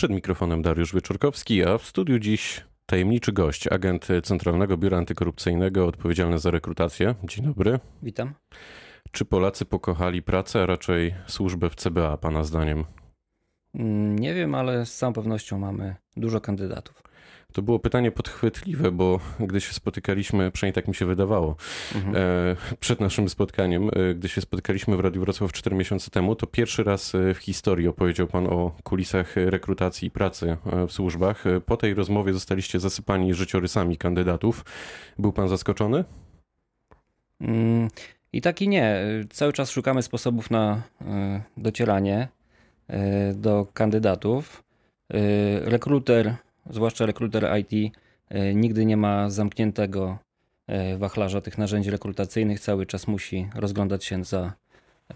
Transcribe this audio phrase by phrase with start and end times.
[0.00, 6.38] Przed mikrofonem Dariusz Wieczorkowski, a w studiu dziś tajemniczy gość, agent Centralnego Biura Antykorupcyjnego odpowiedzialny
[6.38, 7.14] za rekrutację.
[7.24, 7.78] Dzień dobry.
[8.02, 8.34] Witam.
[9.10, 12.84] Czy Polacy pokochali pracę, a raczej służbę w CBA, Pana zdaniem?
[13.74, 17.02] Mm, nie wiem, ale z całą pewnością mamy dużo kandydatów.
[17.52, 21.56] To było pytanie podchwytliwe, bo gdy się spotykaliśmy, przynajmniej tak mi się wydawało,
[21.94, 22.16] mhm.
[22.16, 26.46] e, przed naszym spotkaniem, e, gdy się spotykaliśmy w Radiu Wrocław 4 miesiące temu, to
[26.46, 30.56] pierwszy raz e, w historii opowiedział Pan o kulisach rekrutacji i pracy
[30.88, 31.44] w służbach.
[31.66, 34.64] Po tej rozmowie zostaliście zasypani życiorysami kandydatów.
[35.18, 36.04] Był Pan zaskoczony?
[37.40, 37.88] Mm,
[38.32, 39.04] I tak i nie.
[39.30, 40.82] Cały czas szukamy sposobów na
[41.56, 42.28] docieranie
[43.34, 44.62] do kandydatów.
[45.64, 46.36] Rekruter
[46.70, 47.94] zwłaszcza rekruter IT,
[48.28, 50.18] e, nigdy nie ma zamkniętego
[50.66, 54.52] e, wachlarza tych narzędzi rekrutacyjnych, cały czas musi rozglądać się za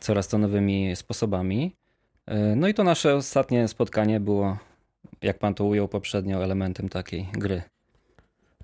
[0.00, 1.74] coraz to nowymi sposobami.
[2.26, 4.58] E, no i to nasze ostatnie spotkanie było,
[5.22, 7.62] jak pan to ujął poprzednio, elementem takiej gry.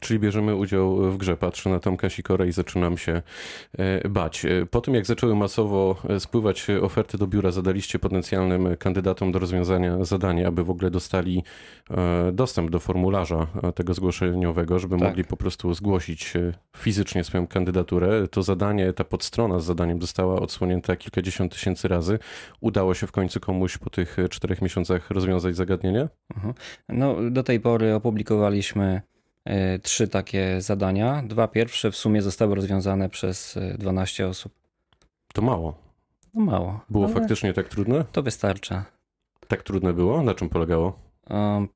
[0.01, 1.37] Czyli bierzemy udział w grze.
[1.37, 3.23] Patrzę na Tomka Sikorę i zaczynam się
[3.79, 4.45] e, bać.
[4.45, 9.39] E, po tym, jak zaczęły masowo e, spływać oferty do biura, zadaliście potencjalnym kandydatom do
[9.39, 11.45] rozwiązania zadanie, aby w ogóle dostali
[12.33, 15.09] dostęp do formularza tego zgłoszeniowego, żeby tak.
[15.09, 16.35] mogli po prostu zgłosić
[16.77, 18.29] fizycznie swoją kandydaturę.
[18.29, 22.19] To zadanie, ta podstrona z zadaniem została odsłonięta kilkadziesiąt tysięcy razy.
[22.61, 26.09] Udało się w końcu komuś po tych czterech miesiącach rozwiązać zagadnienie?
[26.37, 26.55] Mhm.
[26.89, 29.03] No, do tej pory opublikowaliśmy
[29.83, 31.23] trzy takie zadania.
[31.27, 34.53] Dwa pierwsze w sumie zostały rozwiązane przez 12 e, osób.
[35.33, 35.75] To mało.
[36.35, 36.81] No mało.
[36.91, 38.05] Było faktycznie tak trudne?
[38.13, 38.85] To wystarcza.
[39.49, 40.23] Tak trudne było?
[40.23, 40.99] Na czym polegało?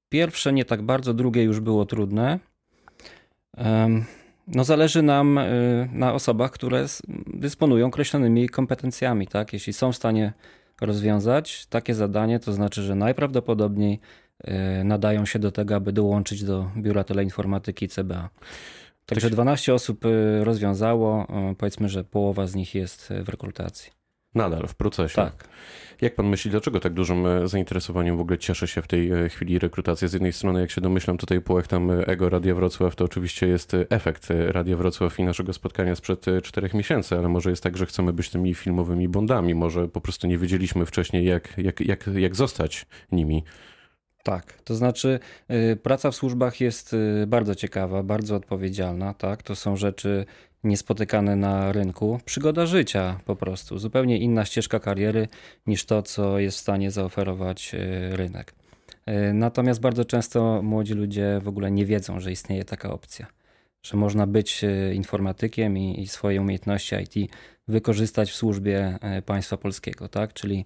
[0.09, 2.39] Pierwsze nie tak bardzo, drugie już było trudne.
[4.47, 5.45] No zależy nam e,
[5.93, 6.87] na osobach, które
[7.27, 9.27] dysponują określonymi kompetencjami.
[9.27, 9.53] Tak?
[9.53, 10.33] Jeśli są w stanie
[10.81, 14.01] rozwiązać takie zadanie, to znaczy, że najprawdopodobniej
[14.85, 18.31] nadają się do tego, aby dołączyć do Biura Teleinformatyki CBA.
[19.07, 23.93] Także 12 osób y, rozwiązało, y, powiedzmy, że połowa z nich jest w rekrutacji.
[24.35, 25.15] Nadal w procesie.
[25.15, 25.49] Tak.
[26.01, 29.29] Jak pan myśli, dlaczego tak dużym e, zainteresowaniem w ogóle cieszy się w tej e,
[29.29, 30.09] chwili rekrutacja?
[30.09, 33.47] Z jednej strony, jak się domyślam, tutaj połech tam e, ego Radia Wrocław, to oczywiście
[33.47, 37.87] jest efekt Radia Wrocław i naszego spotkania sprzed czterech miesięcy, ale może jest tak, że
[37.87, 42.37] chcemy być tymi filmowymi bondami, może po prostu nie wiedzieliśmy wcześniej, jak, jak, jak, jak
[42.37, 43.45] zostać nimi.
[44.25, 45.19] Tak, to znaczy
[45.51, 49.43] y, praca w służbach jest y, bardzo ciekawa, bardzo odpowiedzialna, tak?
[49.43, 50.27] To są rzeczy
[50.65, 52.21] niespotykane na rynku.
[52.25, 55.29] Przygoda życia po prostu, zupełnie inna ścieżka kariery
[55.67, 58.55] niż to, co jest w stanie zaoferować y, rynek.
[59.35, 63.27] Natomiast bardzo często młodzi ludzie w ogóle nie wiedzą, że istnieje taka opcja,
[63.85, 67.31] że można być informatykiem i, i swoje umiejętności IT
[67.69, 70.33] wykorzystać w służbie państwa polskiego, tak?
[70.33, 70.65] Czyli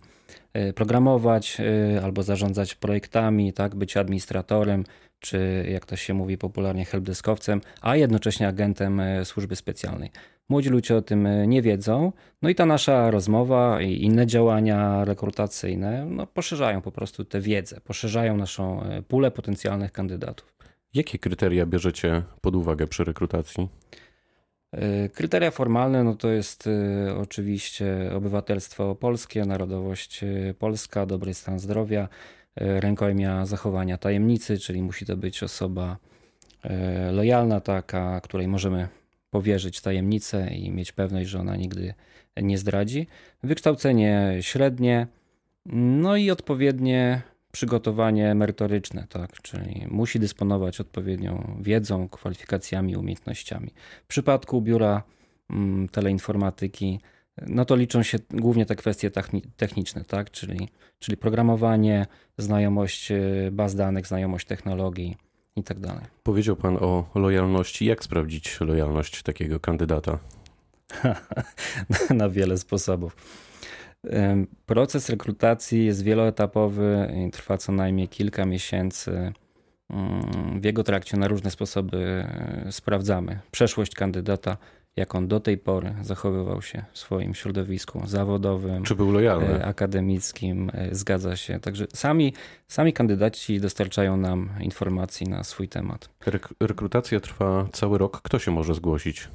[0.53, 4.85] E, programować e, albo zarządzać projektami, tak, być administratorem,
[5.21, 10.11] czy jak to się mówi popularnie helpdeskowcem, a jednocześnie agentem e, służby specjalnej.
[10.49, 12.13] Młodzi ludzie o tym nie wiedzą,
[12.43, 17.81] no i ta nasza rozmowa i inne działania rekrutacyjne no, poszerzają po prostu tę wiedzę,
[17.81, 20.58] poszerzają naszą pulę potencjalnych kandydatów.
[20.95, 23.69] Jakie kryteria bierzecie pod uwagę przy rekrutacji?
[24.73, 31.59] E, kryteria formalne no to jest e, oczywiście obywatelstwo polskie, narodowość e, polska, dobry stan
[31.59, 32.09] zdrowia,
[32.57, 35.97] rękojmia zachowania tajemnicy, czyli musi to być osoba
[37.13, 38.89] lojalna, taka, której możemy
[39.31, 41.95] powierzyć tajemnicę i mieć pewność, że ona nigdy
[42.37, 43.07] nie zdradzi.
[43.43, 45.07] Wykształcenie średnie,
[45.67, 47.23] no i odpowiednie
[47.53, 49.43] przygotowanie merytoryczne, tak?
[49.43, 53.71] czyli musi dysponować odpowiednią wiedzą, kwalifikacjami, umiejętnościami.
[54.05, 55.03] W przypadku biura
[55.51, 57.01] mm, teleinformatyki,
[57.47, 59.11] no to liczą się głównie te kwestie
[59.57, 60.31] techniczne, tak?
[60.31, 62.07] czyli, czyli programowanie,
[62.39, 65.17] znajomość y, baz danych, znajomość technologii
[65.57, 66.05] i tak dalej.
[66.23, 67.85] Powiedział Pan o lojalności.
[67.87, 70.19] Jak sprawdzić lojalność takiego kandydata?
[72.11, 73.17] Na wiele sposobów.
[74.67, 79.33] Proces rekrutacji jest wieloetapowy i trwa co najmniej kilka miesięcy.
[79.91, 84.57] Mm, w jego trakcie na różne sposoby e, sprawdzamy przeszłość kandydata,
[84.97, 89.65] jak on do tej pory zachowywał się w swoim środowisku zawodowym, czy był lojalny, e,
[89.65, 91.61] akademickim, e, zgadza się.
[91.61, 92.33] Także sami,
[92.69, 96.09] sami kandydaci dostarczają nam informacji na swój temat.
[96.61, 98.21] rekrutacja trwa cały rok.
[98.23, 99.29] Kto się może zgłosić?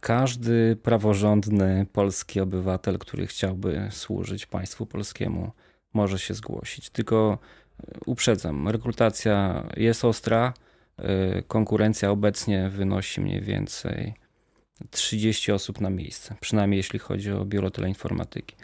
[0.00, 5.52] Każdy praworządny polski obywatel, który chciałby służyć państwu polskiemu,
[5.94, 6.90] może się zgłosić.
[6.90, 7.38] Tylko
[7.80, 10.54] e, uprzedzam, rekrutacja jest ostra.
[10.98, 14.14] E, konkurencja obecnie wynosi mniej więcej
[14.90, 18.56] 30 osób na miejsce, przynajmniej jeśli chodzi o biuro teleinformatyki.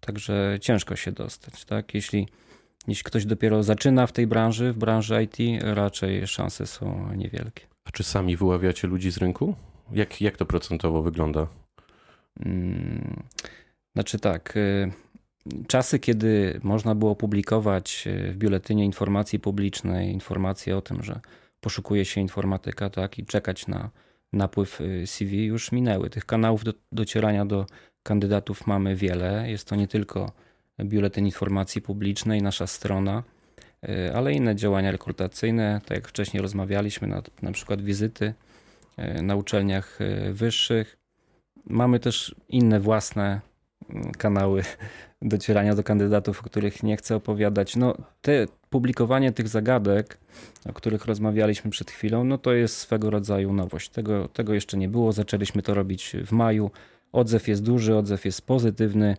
[0.00, 1.64] Także ciężko się dostać.
[1.64, 1.94] Tak?
[1.94, 2.28] Jeśli
[2.88, 7.66] Jeśli ktoś dopiero zaczyna w tej branży, w branży IT, raczej szanse są niewielkie.
[7.84, 9.54] A czy sami wyławiacie ludzi z rynku?
[9.92, 11.46] Jak, jak to procentowo wygląda?
[12.46, 13.22] Mm,
[13.94, 14.56] znaczy tak.
[14.56, 14.92] Y,
[15.66, 21.20] czasy, kiedy można było publikować y, w biuletynie informacji publicznej informacje o tym, że
[21.60, 23.90] poszukuje się informatyka, tak, i czekać na
[24.32, 26.10] napływ y, CV, już minęły.
[26.10, 27.66] Tych kanałów do, docierania do
[28.02, 29.50] kandydatów mamy wiele.
[29.50, 30.32] Jest to nie tylko
[30.84, 33.22] biuletyn informacji publicznej, nasza strona,
[34.14, 38.34] ale inne działania rekrutacyjne, tak jak wcześniej rozmawialiśmy, na, na przykład wizyty
[39.22, 39.98] na uczelniach
[40.32, 40.96] wyższych.
[41.64, 43.40] Mamy też inne własne
[43.90, 44.62] mm, kanały
[45.22, 47.76] docierania do kandydatów, o których nie chcę opowiadać.
[47.76, 50.18] No, te, publikowanie tych zagadek,
[50.66, 53.88] o których rozmawialiśmy przed chwilą, no to jest swego rodzaju nowość.
[53.88, 55.12] Tego, tego jeszcze nie było.
[55.12, 56.70] Zaczęliśmy to robić w maju.
[57.12, 59.16] Odzew jest duży, odzew jest pozytywny.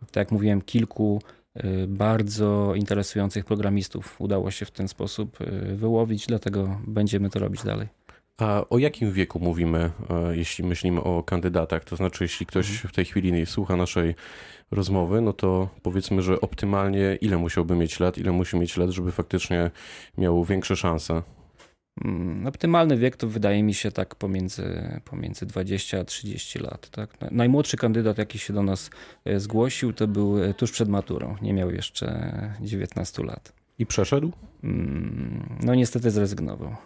[0.00, 1.22] Tak jak mówiłem, kilku
[1.56, 5.38] y, bardzo interesujących programistów udało się w ten sposób
[5.74, 8.01] wyłowić, dlatego będziemy to robić dalej.
[8.38, 11.84] A o jakim wieku mówimy, e, jeśli myślimy o kandydatach?
[11.84, 12.88] To znaczy, jeśli ktoś mhm.
[12.88, 14.14] w tej chwili słucha naszej
[14.70, 19.12] rozmowy, no to powiedzmy, że optymalnie ile musiałby mieć lat, ile musi mieć lat, żeby
[19.12, 19.70] faktycznie
[20.18, 21.22] miał większe szanse?
[22.04, 26.90] Mm, optymalny wiek to wydaje mi się tak pomiędzy, pomiędzy 20 a 30 lat.
[26.90, 27.10] Tak?
[27.30, 28.90] Najmłodszy kandydat, jaki się do nas
[29.24, 31.36] e, zgłosił, to był e, tuż przed maturą.
[31.42, 33.52] Nie miał jeszcze 19 lat.
[33.78, 34.32] I przeszedł?
[34.64, 36.76] Mm, no niestety zrezygnował.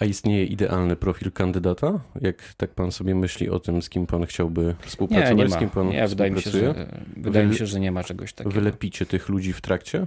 [0.00, 2.00] A istnieje idealny profil kandydata?
[2.20, 5.56] Jak tak pan sobie myśli o tym, z kim pan chciałby współpracować, nie, nie z
[5.56, 6.86] kim pan nie, wydaje mi się, że,
[7.16, 8.54] wydaje Wy, mi się, że nie ma czegoś takiego.
[8.54, 10.06] Wylepicie tych ludzi w trakcie?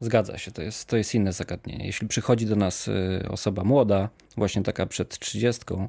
[0.00, 1.86] Zgadza się, to jest, to jest inne zagadnienie.
[1.86, 5.88] Jeśli przychodzi do nas y, osoba młoda, właśnie taka przed trzydziestką,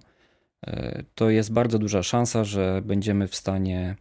[0.68, 3.96] y, to jest bardzo duża szansa, że będziemy w stanie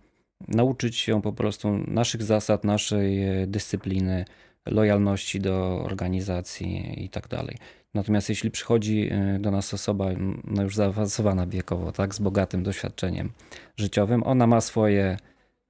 [0.49, 4.25] nauczyć się po prostu naszych zasad, naszej y, dyscypliny,
[4.67, 7.57] lojalności do organizacji i tak dalej.
[7.95, 10.07] Natomiast jeśli przychodzi y, do nas osoba
[10.45, 13.33] no już zaawansowana wiekowo, tak, z bogatym doświadczeniem
[13.77, 15.17] życiowym, ona ma swoje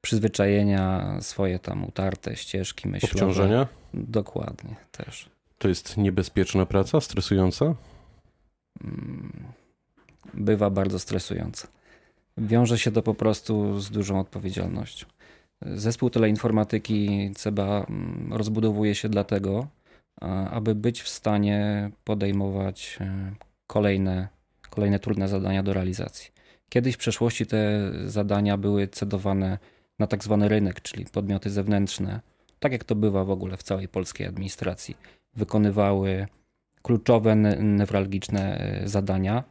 [0.00, 3.12] przyzwyczajenia, swoje tam utarte ścieżki myślowe.
[3.14, 3.66] Obciążenia?
[3.94, 5.30] Dokładnie, też.
[5.58, 7.74] To jest niebezpieczna praca, stresująca?
[8.84, 9.32] Mm,
[10.34, 11.68] bywa bardzo stresująca.
[12.38, 15.06] Wiąże się to po prostu z dużą odpowiedzialnością.
[15.62, 19.66] Zespół teleinformatyki CEBA mm, rozbudowuje się dlatego,
[20.50, 23.34] aby być w stanie podejmować e,
[23.66, 24.28] kolejne,
[24.70, 26.30] kolejne trudne zadania do realizacji.
[26.68, 29.58] Kiedyś w przeszłości te zadania były cedowane
[29.98, 32.20] na tak zwany rynek, czyli podmioty zewnętrzne,
[32.58, 34.96] tak jak to bywa w ogóle w całej polskiej administracji,
[35.34, 36.26] wykonywały
[36.82, 39.44] kluczowe, newralgiczne e, zadania.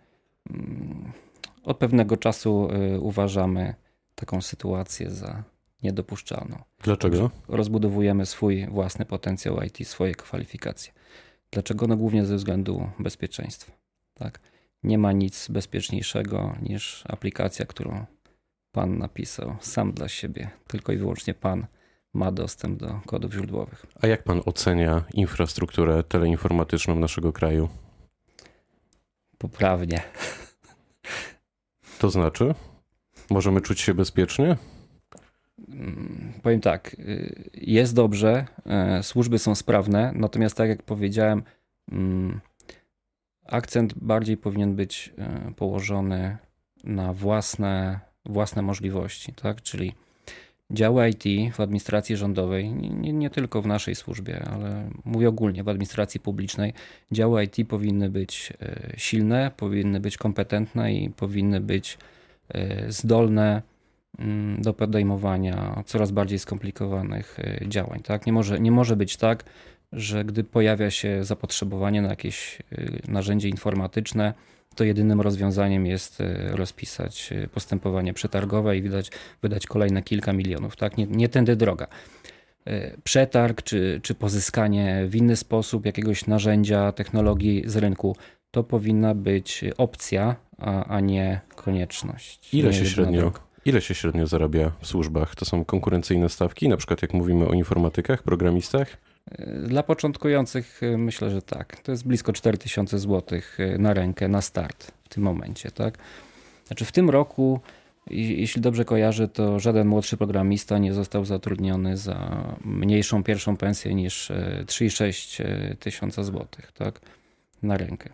[0.50, 1.12] Mm,
[1.64, 3.75] od pewnego czasu e, uważamy
[4.16, 5.44] taką sytuację za
[5.83, 6.57] niedopuszczalną.
[6.83, 7.31] Dlaczego?
[7.48, 10.94] Rozbudowujemy swój własny potencjał IT, swoje kwalifikacje.
[11.51, 11.88] Dlaczego?
[11.88, 13.72] No głównie ze względu bezpieczeństwa.
[14.13, 14.39] Tak?
[14.83, 18.06] Nie ma nic bezpieczniejszego niż aplikacja, którą
[18.72, 20.50] Pan napisał sam dla siebie.
[20.68, 21.68] Tylko i wyłącznie Pan
[22.13, 23.86] ma dostęp do kodów źródłowych.
[24.01, 27.69] A jak Pan ocenia infrastrukturę teleinformatyczną naszego kraju?
[29.38, 30.01] Poprawnie.
[32.00, 32.56] To znaczy?
[33.30, 34.57] Możemy czuć się bezpiecznie?
[35.69, 41.44] Mm, powiem tak, y, jest dobrze, e, służby są sprawne, natomiast tak jak powiedziałem,
[41.92, 42.40] mm,
[43.45, 46.38] akcent bardziej powinien być e, położony
[46.83, 49.62] na własne, własne możliwości, tak?
[49.62, 49.94] Czyli
[50.71, 55.69] działy IT w administracji rządowej, nie, nie, tylko w naszej służbie, ale mówię ogólnie w
[55.69, 56.74] administracji publicznej,
[57.12, 58.54] działy IT powinny być
[58.97, 61.97] silne, powinny być kompetentne i powinny być
[62.88, 63.62] zdolne
[64.57, 67.99] do podejmowania coraz bardziej skomplikowanych e, działań.
[67.99, 68.25] Tak?
[68.25, 69.44] Nie, może, nie może być tak,
[69.91, 74.33] że gdy pojawia się zapotrzebowanie na jakieś e, narzędzie informatyczne,
[74.75, 80.75] to jedynym rozwiązaniem jest e, rozpisać postępowanie przetargowe i wydać, wydać kolejne kilka milionów.
[80.75, 80.97] Tak?
[80.97, 81.87] Nie, nie tędy droga.
[83.03, 88.15] Przetarg czy, czy pozyskanie w inny sposób jakiegoś narzędzia, technologii z rynku
[88.51, 92.53] to powinna być opcja, a, a nie konieczność.
[92.53, 93.51] Ile się średnio droga.
[93.65, 95.35] Ile się średnio zarabia w służbach?
[95.35, 98.97] To są konkurencyjne stawki, na przykład jak mówimy o informatykach, programistach?
[99.68, 101.80] Dla początkujących y, myślę, że tak.
[101.80, 105.71] To jest blisko 4000 zł y, na rękę, na start w tym momencie.
[105.71, 105.97] Tak?
[106.68, 107.59] Znaczy w tym roku,
[108.09, 114.31] jeśli dobrze kojarzę, to żaden młodszy programista nie został zatrudniony za mniejszą pierwszą pensję niż
[114.65, 117.01] 3,6 y, tysiąca złotych tak?
[117.63, 118.09] na rękę.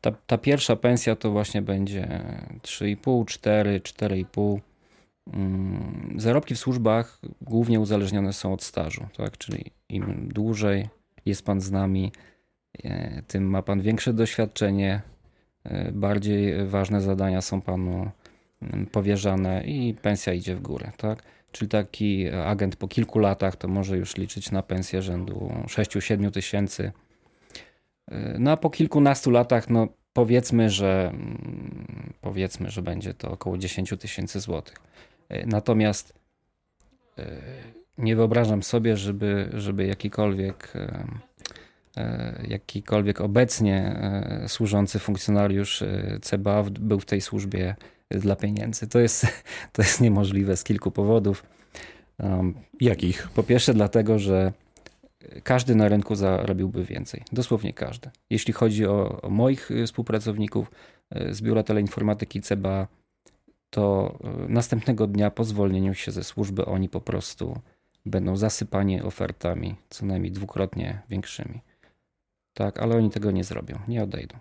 [0.00, 2.24] Ta, ta pierwsza pensja to właśnie będzie
[2.62, 4.60] 3,5, 4, 4,5 mm,
[6.16, 9.38] zarobki w służbach głównie uzależnione są od stażu, tak?
[9.38, 10.88] Czyli im dłużej
[11.26, 12.12] jest pan z nami,
[12.84, 15.02] e, tym ma pan większe doświadczenie,
[15.64, 18.10] e, bardziej ważne zadania są panu
[18.62, 21.22] mm, powierzane i pensja idzie w górę, tak?
[21.52, 26.92] Czyli taki agent po kilku latach to może już liczyć na pensję rzędu 6-7 tysięcy.
[28.38, 33.94] No a po kilkunastu latach, no powiedzmy, że mm, powiedzmy, że będzie to około 10
[34.00, 34.76] tysięcy złotych.
[35.46, 36.12] Natomiast
[37.18, 37.24] e,
[37.98, 41.06] nie wyobrażam sobie, żeby, żeby jakikolwiek e,
[41.96, 44.00] e, jakikolwiek obecnie
[44.46, 45.84] służący funkcjonariusz
[46.22, 47.76] CBA był w tej służbie
[48.10, 48.86] dla pieniędzy.
[48.86, 49.26] To jest,
[49.72, 51.44] to jest niemożliwe z kilku powodów.
[52.18, 53.28] Um, Jakich?
[53.34, 54.52] Po pierwsze, dlatego, że
[55.42, 57.22] każdy na rynku zarobiłby więcej.
[57.32, 58.10] Dosłownie każdy.
[58.30, 60.70] Jeśli chodzi o, o moich współpracowników
[61.30, 62.88] z biura teleinformatyki CBA,
[63.70, 67.60] to y, następnego dnia po zwolnieniu się ze służby oni po prostu
[68.06, 71.60] będą zasypani ofertami co najmniej dwukrotnie większymi.
[72.54, 74.38] Tak, ale oni tego nie zrobią, nie odejdą.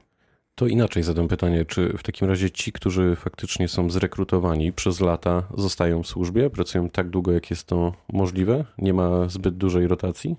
[0.56, 5.44] To inaczej zadam pytanie, czy w takim razie ci, którzy faktycznie są zrekrutowani przez lata,
[5.58, 8.66] zostają w służbie, pracują tak długo, jak jest to możliwe?
[8.78, 10.36] Nie ma zbyt dużej rotacji?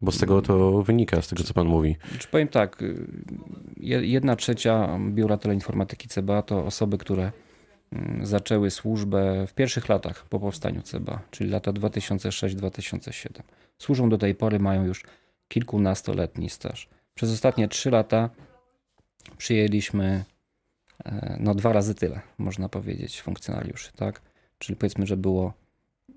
[0.00, 1.96] Bo z tego to wynika, z tego co pan mówi.
[2.18, 3.06] Czy powiem tak, y,
[3.80, 7.32] jedna trzecia biura teleinformatyki CBA to osoby, które
[8.22, 13.42] zaczęły służbę w pierwszych latach po powstaniu CBA, czyli lata 2006-2007.
[13.78, 15.04] Służą do tej pory, mają już
[15.48, 16.88] kilkunastoletni staż.
[17.14, 18.30] Przez ostatnie trzy lata
[19.38, 20.24] przyjęliśmy
[21.04, 24.22] e, no, dwa razy tyle, można powiedzieć, funkcjonariuszy, tak?
[24.58, 25.52] Czyli powiedzmy, że było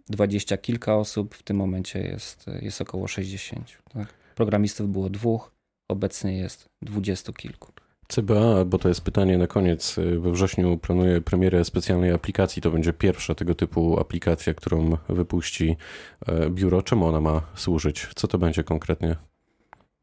[0.09, 3.77] dwadzieścia kilka osób, w tym momencie jest, jest około 60.
[3.93, 4.13] Tak?
[4.35, 5.51] Programistów było dwóch,
[5.87, 7.71] obecnie jest dwudziestu kilku.
[8.07, 12.61] CBA, bo to jest pytanie na koniec, we wrześniu planuje premierę specjalnej aplikacji.
[12.61, 15.77] To będzie pierwsza tego typu aplikacja, którą wypuści
[16.25, 16.81] e, biuro.
[16.81, 18.07] Czemu ona ma służyć?
[18.15, 19.15] Co to będzie konkretnie?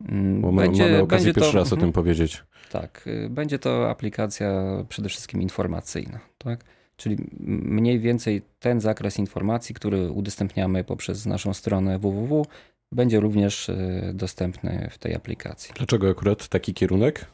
[0.08, 1.92] Mm, bo będzie, mamy okazję pierwszy to, raz o tym mhm.
[1.92, 2.42] powiedzieć.
[2.70, 6.20] Tak, y, będzie to aplikacja przede wszystkim informacyjna.
[6.38, 6.64] Tak?
[6.96, 12.46] Czyli mniej więcej ten zakres informacji, który udostępniamy poprzez naszą stronę www,
[12.92, 15.74] będzie również y, dostępny w tej aplikacji.
[15.76, 17.26] Dlaczego akurat taki kierunek?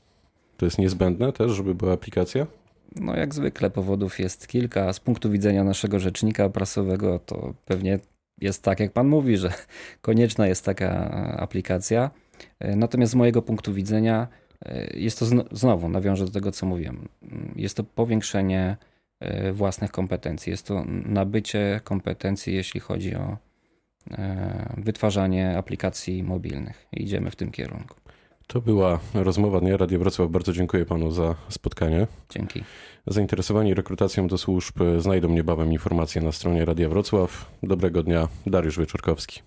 [0.60, 2.46] To jest niezbędne też, żeby była aplikacja?
[2.96, 4.92] No jak zwykle powodów jest kilka.
[4.92, 7.98] Z punktu widzenia naszego rzecznika prasowego to pewnie
[8.40, 9.52] jest tak, jak pan mówi, że
[10.02, 12.10] konieczna jest taka aplikacja.
[12.60, 14.28] Natomiast z mojego punktu widzenia
[14.68, 17.08] y, jest to znowu, nawiążę do tego, co mówiłem,
[17.56, 18.76] jest to powiększenie
[19.20, 20.50] E, własnych kompetencji.
[20.50, 23.36] Jest to nabycie kompetencji, jeśli chodzi o
[24.10, 26.86] e, wytwarzanie aplikacji mobilnych.
[26.92, 27.99] Idziemy w tym kierunku.
[28.52, 30.30] To była rozmowa Dnia Radio Wrocław.
[30.30, 32.06] Bardzo dziękuję panu za spotkanie.
[32.30, 32.64] Dzięki.
[33.06, 37.50] Zainteresowani rekrutacją do służb znajdą niebawem informacje na stronie Radia Wrocław.
[37.62, 39.38] Dobrego dnia, Dariusz Wieczorkowski.